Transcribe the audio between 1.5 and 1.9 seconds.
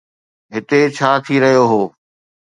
هو؟